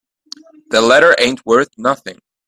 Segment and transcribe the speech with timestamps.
[0.71, 2.17] The letter ain't worth nothing.